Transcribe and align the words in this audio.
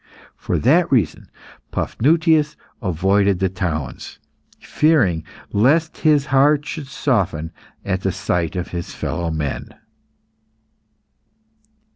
For 0.35 0.57
that 0.57 0.91
reason, 0.91 1.29
Paphnutius 1.71 2.55
avoided 2.81 3.37
the 3.37 3.49
towns, 3.49 4.17
fearing 4.59 5.23
lest 5.53 5.99
his 5.99 6.25
heart 6.25 6.65
should 6.65 6.87
soften 6.87 7.51
at 7.85 8.01
the 8.01 8.11
sight 8.11 8.55
of 8.55 8.69
his 8.69 8.95
fellow 8.95 9.29
men. 9.29 9.75